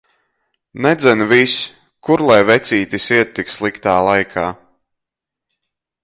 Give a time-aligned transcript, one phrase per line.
[0.83, 1.53] Nedzen vis!
[2.03, 4.47] Kur lai vecītis iet tik sliktā laika.